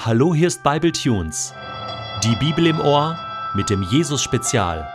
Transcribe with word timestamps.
Hallo, 0.00 0.32
hier 0.32 0.46
ist 0.46 0.62
Bible 0.62 0.92
Tunes. 0.92 1.52
Die 2.22 2.36
Bibel 2.36 2.68
im 2.68 2.78
Ohr 2.78 3.18
mit 3.56 3.68
dem 3.68 3.82
Jesus 3.82 4.22
Spezial. 4.22 4.88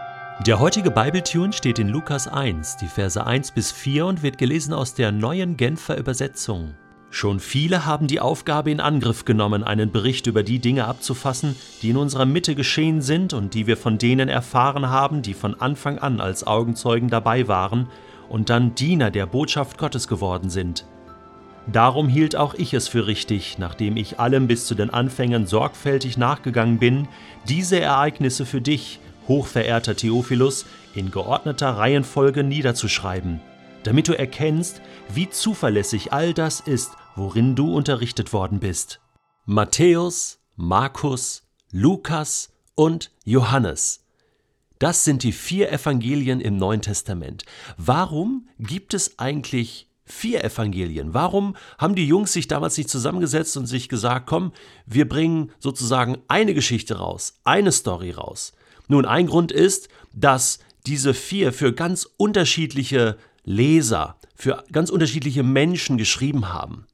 Der 0.48 0.62
heutige 0.62 0.92
Bible 0.92 1.22
Tune 1.22 1.52
steht 1.52 1.78
in 1.78 1.90
Lukas 1.90 2.30
1, 2.30 2.78
die 2.78 2.88
Verse 2.88 3.22
1 3.22 3.52
bis 3.52 3.74
4 3.74 4.06
und 4.06 4.24
wird 4.24 4.38
gelesen 4.38 4.74
aus 4.74 4.94
der 4.94 5.12
neuen 5.12 5.58
Genfer 5.58 5.98
Übersetzung. 5.98 6.76
Schon 7.10 7.42
viele 7.42 7.86
haben 7.86 8.08
die 8.08 8.22
Aufgabe 8.22 8.72
in 8.72 8.80
Angriff 8.80 9.26
genommen, 9.26 9.66
einen 9.66 9.92
Bericht 9.92 10.26
über 10.28 10.42
die 10.42 10.60
Dinge 10.60 10.86
abzufassen, 10.86 11.58
die 11.82 11.90
in 11.90 11.98
unserer 11.98 12.26
Mitte 12.26 12.56
geschehen 12.56 13.02
sind 13.02 13.34
und 13.34 13.56
die 13.56 13.68
wir 13.68 13.76
von 13.76 13.98
denen 13.98 14.30
erfahren 14.30 14.88
haben, 14.90 15.22
die 15.22 15.34
von 15.34 15.60
Anfang 15.60 16.00
an 16.00 16.22
als 16.22 16.48
Augenzeugen 16.48 17.10
dabei 17.10 17.50
waren 17.50 17.90
und 18.30 18.50
dann 18.50 18.74
Diener 18.74 19.12
der 19.12 19.26
Botschaft 19.26 19.78
Gottes 19.78 20.08
geworden 20.08 20.50
sind. 20.50 20.86
Darum 21.68 22.10
hielt 22.10 22.36
auch 22.36 22.54
ich 22.56 22.74
es 22.74 22.88
für 22.88 23.08
richtig, 23.08 23.58
nachdem 23.58 23.96
ich 23.96 24.20
allem 24.20 24.48
bis 24.48 24.66
zu 24.66 24.76
den 24.76 24.90
Anfängen 24.90 25.48
sorgfältig 25.48 26.18
nachgegangen 26.18 26.78
bin, 26.78 27.08
diese 27.48 27.80
Ereignisse 27.80 28.46
für 28.46 28.62
dich, 28.62 29.00
hochverehrter 29.28 29.96
Theophilus, 29.96 30.66
in 30.94 31.10
geordneter 31.10 31.70
Reihenfolge 31.70 32.44
niederzuschreiben, 32.44 33.40
damit 33.84 34.10
du 34.10 34.14
erkennst, 34.18 34.82
wie 35.14 35.30
zuverlässig 35.30 36.12
all 36.12 36.34
das 36.34 36.60
ist, 36.60 36.92
worin 37.16 37.56
du 37.56 37.74
unterrichtet 37.74 38.34
worden 38.34 38.60
bist. 38.60 39.00
Matthäus, 39.46 40.40
Markus, 40.56 41.44
Lukas 41.72 42.52
und 42.76 43.12
Johannes. 43.24 44.06
Das 44.80 45.06
sind 45.06 45.24
die 45.24 45.32
vier 45.32 45.72
Evangelien 45.72 46.42
im 46.42 46.58
Neuen 46.58 46.82
Testament. 46.82 47.46
Warum 47.78 48.50
gibt 48.60 48.94
es 48.94 49.18
eigentlich 49.18 49.88
Vier 50.16 50.44
Evangelien. 50.44 51.14
Warum 51.14 51.56
haben 51.80 51.96
die 51.96 52.08
Jungs 52.08 52.32
sich 52.34 52.48
damals 52.48 52.78
nicht 52.78 52.90
zusammengesetzt 52.90 53.58
und 53.58 53.66
sich 53.66 53.90
gesagt, 53.90 54.28
komm, 54.28 54.54
wir 54.86 55.10
bringen 55.10 55.52
sozusagen 55.60 56.20
eine 56.28 56.54
Geschichte 56.54 57.00
raus, 57.00 57.40
eine 57.44 57.72
Story 57.72 58.12
raus? 58.12 58.54
Nun, 58.88 59.06
ein 59.06 59.26
Grund 59.26 59.52
ist, 59.52 59.90
dass 60.14 60.60
diese 60.86 61.16
vier 61.16 61.52
für 61.52 61.74
ganz 61.74 62.08
unterschiedliche 62.18 63.18
Leser, 63.44 64.18
für 64.36 64.64
ganz 64.72 64.92
unterschiedliche 64.92 65.42
Menschen 65.42 65.98
geschrieben 65.98 66.54
haben. 66.54 66.86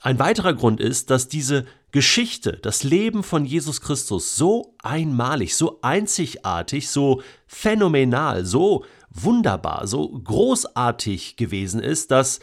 Ein 0.00 0.18
weiterer 0.18 0.54
Grund 0.54 0.80
ist, 0.80 1.10
dass 1.10 1.28
diese 1.28 1.66
Geschichte, 1.90 2.52
das 2.52 2.82
Leben 2.82 3.22
von 3.22 3.44
Jesus 3.44 3.80
Christus 3.80 4.36
so 4.36 4.74
einmalig, 4.82 5.54
so 5.54 5.80
einzigartig, 5.82 6.88
so 6.88 7.22
phänomenal, 7.46 8.44
so 8.44 8.84
wunderbar, 9.10 9.86
so 9.86 10.08
großartig 10.08 11.36
gewesen 11.36 11.80
ist, 11.80 12.10
dass 12.10 12.40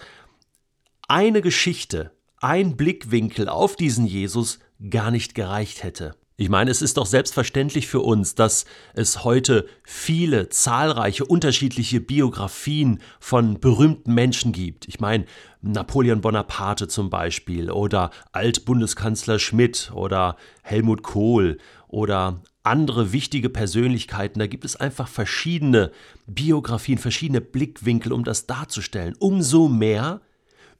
eine 1.07 1.41
Geschichte, 1.41 2.11
ein 2.39 2.75
Blickwinkel 2.75 3.49
auf 3.49 3.75
diesen 3.75 4.05
Jesus 4.05 4.59
gar 4.89 5.11
nicht 5.11 5.35
gereicht 5.35 5.83
hätte. 5.83 6.15
Ich 6.37 6.49
meine, 6.49 6.69
es 6.69 6.81
ist 6.81 6.97
doch 6.97 7.05
selbstverständlich 7.05 7.87
für 7.87 8.01
uns, 8.01 8.35
dass 8.35 8.65
es 8.93 9.23
heute 9.23 9.67
viele, 9.83 10.49
zahlreiche, 10.49 11.23
unterschiedliche 11.23 12.01
Biografien 12.01 12.99
von 13.21 13.61
berühmten 13.61 14.13
Menschen 14.13 14.51
gibt. 14.51 14.85
Ich 14.89 14.99
meine, 14.99 15.25
Napoleon 15.61 16.19
Bonaparte 16.19 16.89
zum 16.89 17.09
Beispiel 17.09 17.71
oder 17.71 18.11
Altbundeskanzler 18.33 19.39
Schmidt 19.39 19.91
oder 19.93 20.35
Helmut 20.61 21.03
Kohl 21.03 21.57
oder 21.87 22.41
andere 22.65 23.11
wichtige 23.11 23.49
Persönlichkeiten. 23.49 24.39
Da 24.39 24.47
gibt 24.47 24.65
es 24.65 24.75
einfach 24.75 25.07
verschiedene 25.07 25.91
Biografien, 26.25 26.97
verschiedene 26.97 27.41
Blickwinkel, 27.41 28.11
um 28.11 28.23
das 28.23 28.47
darzustellen. 28.47 29.15
Umso 29.19 29.67
mehr 29.67 30.21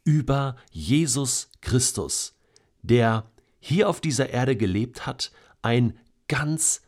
über 0.03 0.55
Jesus 0.71 1.49
Christus, 1.61 2.35
der 2.81 3.29
hier 3.59 3.89
auf 3.89 4.01
dieser 4.01 4.29
Erde 4.29 4.55
gelebt 4.55 5.05
hat, 5.05 5.31
ein 5.61 5.97
ganz 6.27 6.81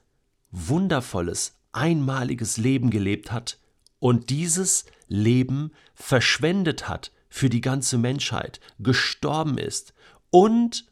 wundervolles, 0.52 1.56
einmaliges 1.72 2.58
Leben 2.58 2.90
gelebt 2.90 3.32
hat 3.32 3.60
und 4.00 4.30
dieses 4.30 4.86
Leben 5.08 5.72
verschwendet 5.96 6.88
hat 6.88 7.12
für 7.30 7.50
die 7.50 7.62
ganze 7.62 7.98
Menschheit, 7.98 8.60
gestorben 8.80 9.58
ist 9.58 9.94
und 10.30 10.86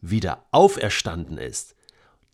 wieder 0.00 0.46
auferstanden 0.50 1.38
ist. 1.38 1.74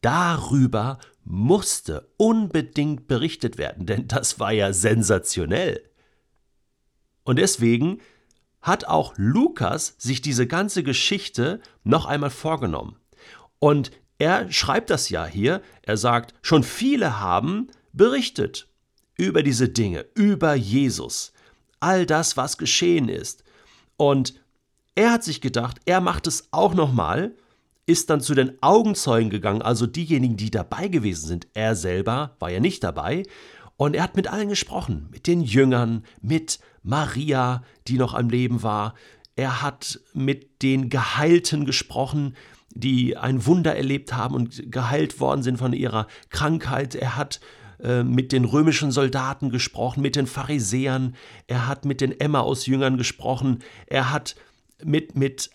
Darüber 0.04 0.98
musste 1.24 2.12
unbedingt 2.18 3.06
berichtet 3.08 3.56
werden, 3.56 3.86
denn 3.86 4.06
das 4.06 4.38
war 4.38 4.52
ja 4.52 4.74
sensationell. 4.74 5.82
Und 7.22 7.38
deswegen 7.38 8.02
hat 8.60 8.84
auch 8.84 9.14
Lukas 9.16 9.94
sich 9.96 10.20
diese 10.20 10.46
ganze 10.46 10.82
Geschichte 10.82 11.58
noch 11.84 12.04
einmal 12.04 12.28
vorgenommen. 12.28 12.96
Und 13.58 13.92
er 14.18 14.52
schreibt 14.52 14.90
das 14.90 15.08
ja 15.08 15.24
hier, 15.24 15.62
er 15.80 15.96
sagt, 15.96 16.34
schon 16.42 16.64
viele 16.64 17.20
haben 17.20 17.68
berichtet 17.94 18.68
über 19.16 19.42
diese 19.42 19.70
Dinge, 19.70 20.04
über 20.14 20.52
Jesus, 20.52 21.32
all 21.80 22.04
das, 22.04 22.36
was 22.36 22.58
geschehen 22.58 23.08
ist. 23.08 23.42
Und 23.96 24.34
er 24.96 25.12
hat 25.12 25.24
sich 25.24 25.40
gedacht, 25.40 25.78
er 25.86 26.02
macht 26.02 26.26
es 26.26 26.48
auch 26.50 26.74
nochmal 26.74 27.34
ist 27.86 28.10
dann 28.10 28.20
zu 28.20 28.34
den 28.34 28.62
Augenzeugen 28.62 29.30
gegangen, 29.30 29.62
also 29.62 29.86
diejenigen, 29.86 30.36
die 30.36 30.50
dabei 30.50 30.88
gewesen 30.88 31.26
sind. 31.26 31.46
Er 31.54 31.76
selber 31.76 32.36
war 32.38 32.50
ja 32.50 32.60
nicht 32.60 32.82
dabei. 32.82 33.24
Und 33.76 33.94
er 33.94 34.04
hat 34.04 34.16
mit 34.16 34.28
allen 34.28 34.48
gesprochen, 34.48 35.08
mit 35.10 35.26
den 35.26 35.42
Jüngern, 35.42 36.04
mit 36.22 36.60
Maria, 36.82 37.62
die 37.88 37.98
noch 37.98 38.14
am 38.14 38.30
Leben 38.30 38.62
war. 38.62 38.94
Er 39.36 39.62
hat 39.62 40.00
mit 40.12 40.62
den 40.62 40.90
Geheilten 40.90 41.64
gesprochen, 41.64 42.36
die 42.70 43.16
ein 43.16 43.46
Wunder 43.46 43.76
erlebt 43.76 44.14
haben 44.14 44.34
und 44.34 44.70
geheilt 44.70 45.20
worden 45.20 45.42
sind 45.42 45.58
von 45.58 45.72
ihrer 45.72 46.06
Krankheit. 46.30 46.94
Er 46.94 47.16
hat 47.16 47.40
äh, 47.82 48.02
mit 48.02 48.32
den 48.32 48.44
römischen 48.44 48.92
Soldaten 48.92 49.50
gesprochen, 49.50 50.02
mit 50.02 50.16
den 50.16 50.26
Pharisäern. 50.26 51.16
Er 51.46 51.66
hat 51.66 51.84
mit 51.84 52.00
den 52.00 52.18
Emmaus-Jüngern 52.18 52.96
gesprochen. 52.96 53.60
Er 53.86 54.12
hat 54.12 54.36
mit, 54.84 55.16
mit 55.16 55.50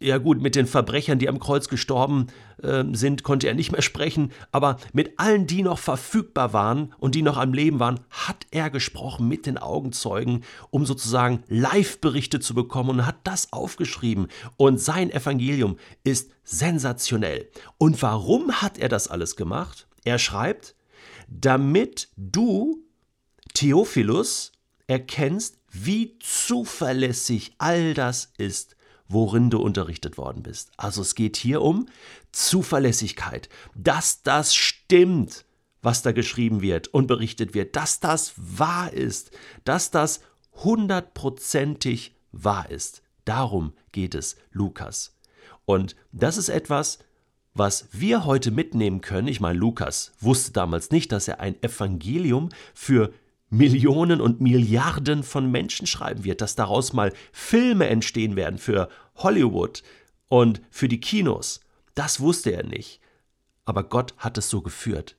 ja 0.00 0.18
gut, 0.18 0.42
mit 0.42 0.54
den 0.54 0.66
Verbrechern, 0.66 1.18
die 1.18 1.28
am 1.28 1.38
Kreuz 1.38 1.68
gestorben 1.68 2.26
äh, 2.62 2.84
sind, 2.92 3.22
konnte 3.22 3.48
er 3.48 3.54
nicht 3.54 3.72
mehr 3.72 3.82
sprechen, 3.82 4.32
aber 4.52 4.76
mit 4.92 5.18
allen, 5.18 5.46
die 5.46 5.62
noch 5.62 5.78
verfügbar 5.78 6.52
waren 6.52 6.94
und 6.98 7.14
die 7.14 7.22
noch 7.22 7.36
am 7.36 7.52
Leben 7.52 7.80
waren, 7.80 8.00
hat 8.10 8.46
er 8.50 8.70
gesprochen 8.70 9.28
mit 9.28 9.46
den 9.46 9.58
Augenzeugen, 9.58 10.44
um 10.70 10.84
sozusagen 10.84 11.42
Live-Berichte 11.48 12.40
zu 12.40 12.54
bekommen 12.54 12.90
und 12.90 13.06
hat 13.06 13.16
das 13.24 13.52
aufgeschrieben. 13.52 14.28
Und 14.56 14.80
sein 14.80 15.10
Evangelium 15.10 15.76
ist 16.04 16.30
sensationell. 16.44 17.48
Und 17.78 18.00
warum 18.02 18.52
hat 18.60 18.78
er 18.78 18.88
das 18.88 19.08
alles 19.08 19.36
gemacht? 19.36 19.86
Er 20.04 20.18
schreibt, 20.18 20.74
damit 21.28 22.08
du, 22.16 22.82
Theophilus, 23.54 24.52
erkennst, 24.86 25.58
wie 25.70 26.18
zuverlässig 26.20 27.54
all 27.58 27.94
das 27.94 28.32
ist, 28.38 28.75
worin 29.08 29.50
du 29.50 29.58
unterrichtet 29.58 30.18
worden 30.18 30.42
bist. 30.42 30.70
Also 30.76 31.02
es 31.02 31.14
geht 31.14 31.36
hier 31.36 31.62
um 31.62 31.86
Zuverlässigkeit, 32.32 33.48
dass 33.74 34.22
das 34.22 34.54
stimmt, 34.54 35.44
was 35.82 36.02
da 36.02 36.12
geschrieben 36.12 36.62
wird 36.62 36.88
und 36.88 37.06
berichtet 37.06 37.54
wird, 37.54 37.76
dass 37.76 38.00
das 38.00 38.32
wahr 38.36 38.92
ist, 38.92 39.30
dass 39.64 39.90
das 39.90 40.20
hundertprozentig 40.64 42.14
wahr 42.32 42.70
ist. 42.70 43.02
Darum 43.24 43.72
geht 43.92 44.14
es 44.14 44.36
Lukas. 44.50 45.16
Und 45.64 45.96
das 46.12 46.36
ist 46.36 46.48
etwas, 46.48 46.98
was 47.54 47.88
wir 47.92 48.24
heute 48.24 48.50
mitnehmen 48.50 49.00
können. 49.00 49.28
Ich 49.28 49.40
meine, 49.40 49.58
Lukas 49.58 50.12
wusste 50.20 50.52
damals 50.52 50.90
nicht, 50.90 51.10
dass 51.12 51.26
er 51.28 51.40
ein 51.40 51.60
Evangelium 51.62 52.50
für 52.74 53.12
Millionen 53.56 54.20
und 54.20 54.40
Milliarden 54.40 55.22
von 55.22 55.50
Menschen 55.50 55.86
schreiben 55.86 56.24
wird, 56.24 56.40
dass 56.40 56.54
daraus 56.54 56.92
mal 56.92 57.12
Filme 57.32 57.86
entstehen 57.88 58.36
werden 58.36 58.58
für 58.58 58.88
Hollywood 59.16 59.82
und 60.28 60.60
für 60.70 60.88
die 60.88 61.00
Kinos. 61.00 61.60
Das 61.94 62.20
wusste 62.20 62.52
er 62.52 62.64
nicht. 62.64 63.00
Aber 63.64 63.82
Gott 63.84 64.14
hat 64.18 64.38
es 64.38 64.50
so 64.50 64.60
geführt, 64.60 65.16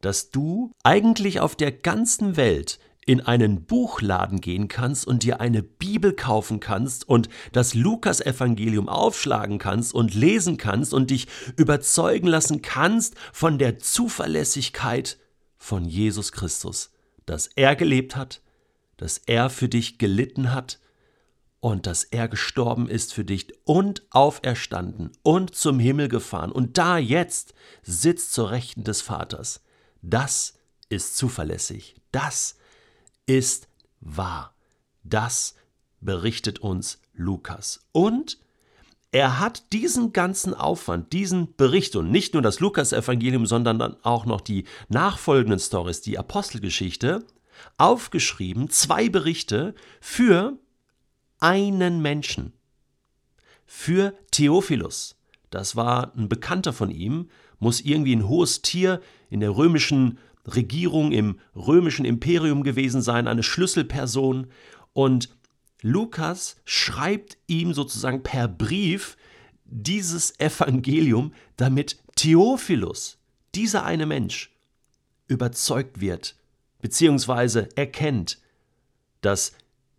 dass 0.00 0.30
du 0.30 0.70
eigentlich 0.82 1.40
auf 1.40 1.56
der 1.56 1.72
ganzen 1.72 2.36
Welt 2.36 2.78
in 3.06 3.20
einen 3.20 3.64
Buchladen 3.66 4.40
gehen 4.40 4.68
kannst 4.68 5.06
und 5.06 5.22
dir 5.24 5.40
eine 5.40 5.62
Bibel 5.62 6.14
kaufen 6.14 6.60
kannst 6.60 7.06
und 7.06 7.28
das 7.52 7.74
Lukas-Evangelium 7.74 8.88
aufschlagen 8.88 9.58
kannst 9.58 9.92
und 9.92 10.14
lesen 10.14 10.56
kannst 10.56 10.94
und 10.94 11.10
dich 11.10 11.26
überzeugen 11.56 12.28
lassen 12.28 12.62
kannst 12.62 13.14
von 13.32 13.58
der 13.58 13.78
Zuverlässigkeit 13.78 15.18
von 15.58 15.84
Jesus 15.84 16.32
Christus 16.32 16.93
dass 17.26 17.46
er 17.46 17.76
gelebt 17.76 18.16
hat, 18.16 18.40
dass 18.96 19.18
er 19.18 19.50
für 19.50 19.68
dich 19.68 19.98
gelitten 19.98 20.52
hat 20.52 20.78
und 21.60 21.86
dass 21.86 22.04
er 22.04 22.28
gestorben 22.28 22.88
ist 22.88 23.14
für 23.14 23.24
dich 23.24 23.48
und 23.64 24.02
auferstanden 24.10 25.12
und 25.22 25.54
zum 25.54 25.78
Himmel 25.78 26.08
gefahren 26.08 26.52
und 26.52 26.76
da 26.76 26.98
jetzt 26.98 27.54
sitzt 27.82 28.32
zur 28.32 28.50
Rechten 28.50 28.84
des 28.84 29.00
Vaters. 29.00 29.62
Das 30.02 30.54
ist 30.90 31.16
zuverlässig, 31.16 31.96
das 32.12 32.56
ist 33.26 33.68
wahr, 34.00 34.54
das 35.02 35.54
berichtet 36.00 36.58
uns 36.58 37.00
Lukas. 37.14 37.80
Und 37.92 38.38
er 39.14 39.38
hat 39.38 39.72
diesen 39.72 40.12
ganzen 40.12 40.54
Aufwand, 40.54 41.12
diesen 41.12 41.54
Bericht 41.54 41.94
und 41.94 42.10
nicht 42.10 42.34
nur 42.34 42.42
das 42.42 42.58
Lukas-Evangelium, 42.58 43.46
sondern 43.46 43.78
dann 43.78 43.96
auch 44.02 44.26
noch 44.26 44.40
die 44.40 44.64
nachfolgenden 44.88 45.60
Stories, 45.60 46.00
die 46.00 46.18
Apostelgeschichte, 46.18 47.24
aufgeschrieben, 47.78 48.70
zwei 48.70 49.08
Berichte 49.08 49.76
für 50.00 50.58
einen 51.38 52.02
Menschen. 52.02 52.54
Für 53.64 54.14
Theophilus. 54.32 55.14
Das 55.48 55.76
war 55.76 56.12
ein 56.16 56.28
Bekannter 56.28 56.72
von 56.72 56.90
ihm, 56.90 57.30
muss 57.60 57.82
irgendwie 57.82 58.16
ein 58.16 58.26
hohes 58.26 58.62
Tier 58.62 59.00
in 59.30 59.38
der 59.38 59.56
römischen 59.56 60.18
Regierung, 60.44 61.12
im 61.12 61.38
römischen 61.54 62.04
Imperium 62.04 62.64
gewesen 62.64 63.00
sein, 63.00 63.28
eine 63.28 63.44
Schlüsselperson. 63.44 64.48
Und 64.92 65.28
Lukas 65.86 66.56
schreibt 66.64 67.36
ihm 67.46 67.74
sozusagen 67.74 68.22
per 68.22 68.48
Brief 68.48 69.18
dieses 69.66 70.40
Evangelium, 70.40 71.34
damit 71.58 71.98
Theophilus, 72.16 73.18
dieser 73.54 73.84
eine 73.84 74.06
Mensch, 74.06 74.50
überzeugt 75.28 76.00
wird, 76.00 76.36
beziehungsweise 76.80 77.68
erkennt, 77.76 78.38
dass 79.20 79.52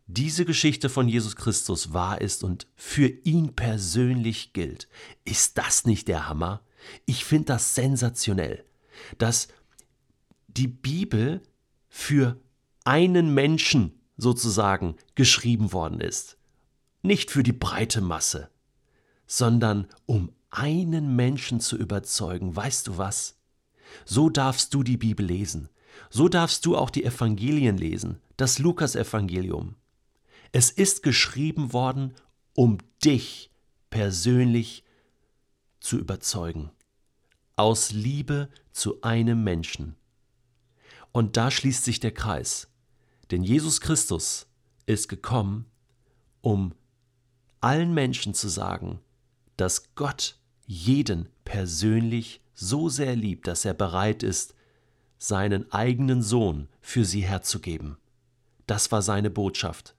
diese 0.07 0.43
Geschichte 0.43 0.89
von 0.89 1.07
Jesus 1.07 1.35
Christus 1.35 1.93
wahr 1.93 2.19
ist 2.19 2.43
und 2.43 2.65
für 2.75 3.07
ihn 3.23 3.55
persönlich 3.55 4.53
gilt. 4.53 4.87
Ist 5.23 5.59
das 5.59 5.85
nicht 5.85 6.07
der 6.07 6.27
Hammer? 6.27 6.61
Ich 7.05 7.25
finde 7.25 7.45
das 7.45 7.75
sensationell, 7.75 8.65
dass 9.19 9.49
die 10.47 10.67
Bibel 10.67 11.43
für 11.89 12.39
einen 12.85 13.35
Menschen 13.35 13.94
sozusagen 14.17 14.95
geschrieben 15.15 15.73
worden 15.73 15.99
ist. 15.99 16.37
Nicht 17.01 17.31
für 17.31 17.43
die 17.43 17.53
breite 17.53 18.01
Masse, 18.01 18.49
sondern 19.27 19.87
um 20.05 20.31
einen 20.49 21.15
Menschen 21.15 21.59
zu 21.59 21.77
überzeugen. 21.77 22.55
Weißt 22.55 22.87
du 22.87 22.97
was? 22.97 23.37
So 24.05 24.29
darfst 24.29 24.73
du 24.73 24.83
die 24.83 24.97
Bibel 24.97 25.25
lesen. 25.25 25.69
So 26.09 26.27
darfst 26.29 26.65
du 26.65 26.77
auch 26.77 26.89
die 26.89 27.03
Evangelien 27.03 27.77
lesen, 27.77 28.21
das 28.37 28.59
Lukas-Evangelium. 28.59 29.75
Es 30.51 30.71
ist 30.71 31.03
geschrieben 31.03 31.73
worden, 31.73 32.13
um 32.53 32.77
dich 33.03 33.51
persönlich 33.89 34.83
zu 35.79 35.97
überzeugen. 35.97 36.71
Aus 37.55 37.91
Liebe 37.91 38.49
zu 38.71 39.01
einem 39.01 39.43
Menschen. 39.43 39.95
Und 41.11 41.37
da 41.37 41.51
schließt 41.51 41.85
sich 41.85 41.99
der 41.99 42.11
Kreis. 42.11 42.67
Denn 43.31 43.43
Jesus 43.43 43.81
Christus 43.81 44.47
ist 44.85 45.09
gekommen, 45.09 45.65
um 46.41 46.73
allen 47.59 47.93
Menschen 47.93 48.33
zu 48.33 48.49
sagen, 48.49 48.99
dass 49.57 49.95
Gott 49.95 50.37
jeden 50.67 51.29
persönlich 51.43 52.41
so 52.53 52.89
sehr 52.89 53.15
liebt, 53.15 53.47
dass 53.47 53.65
er 53.65 53.73
bereit 53.73 54.23
ist, 54.23 54.53
seinen 55.17 55.71
eigenen 55.71 56.21
Sohn 56.21 56.67
für 56.81 57.05
sie 57.05 57.21
herzugeben. 57.21 57.97
Das 58.67 58.91
war 58.91 59.01
seine 59.01 59.29
Botschaft. 59.29 59.95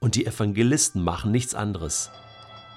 Und 0.00 0.14
die 0.14 0.26
Evangelisten 0.26 1.02
machen 1.02 1.30
nichts 1.30 1.54
anderes. 1.54 2.10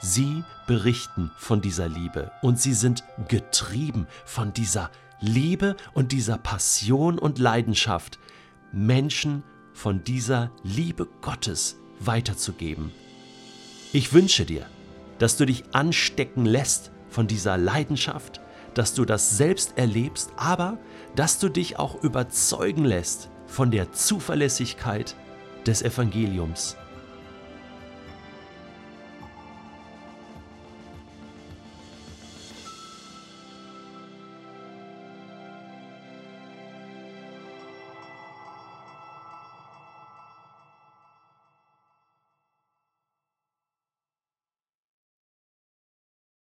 Sie 0.01 0.43
berichten 0.67 1.31
von 1.37 1.61
dieser 1.61 1.87
Liebe 1.87 2.31
und 2.41 2.59
sie 2.59 2.73
sind 2.73 3.03
getrieben 3.29 4.07
von 4.25 4.51
dieser 4.53 4.91
Liebe 5.21 5.77
und 5.93 6.11
dieser 6.11 6.37
Passion 6.37 7.17
und 7.17 7.39
Leidenschaft, 7.39 8.19
Menschen 8.73 9.43
von 9.73 10.03
dieser 10.03 10.51
Liebe 10.63 11.07
Gottes 11.21 11.77
weiterzugeben. 11.99 12.91
Ich 13.91 14.13
wünsche 14.13 14.45
dir, 14.45 14.65
dass 15.19 15.37
du 15.37 15.45
dich 15.45 15.63
anstecken 15.73 16.45
lässt 16.45 16.91
von 17.09 17.27
dieser 17.27 17.57
Leidenschaft, 17.57 18.41
dass 18.73 18.93
du 18.93 19.05
das 19.05 19.37
selbst 19.37 19.77
erlebst, 19.77 20.31
aber 20.35 20.77
dass 21.15 21.39
du 21.39 21.49
dich 21.49 21.77
auch 21.77 22.01
überzeugen 22.03 22.85
lässt 22.85 23.29
von 23.45 23.69
der 23.69 23.91
Zuverlässigkeit 23.91 25.15
des 25.65 25.81
Evangeliums. 25.81 26.75